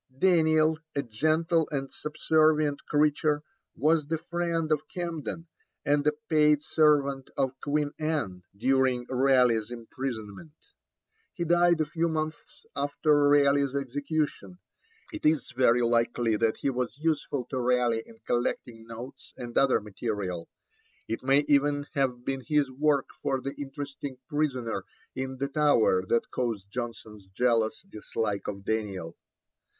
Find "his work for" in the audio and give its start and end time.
22.47-23.39